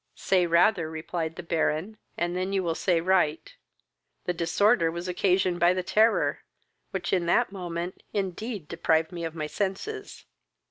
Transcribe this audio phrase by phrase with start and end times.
[0.15, 3.53] "Say rather, (replied the Baron,) and then you will say right,
[4.25, 6.39] the disorder was occasioned by the terror,
[6.89, 10.25] which, in that moment, indeed deprived me of my senses.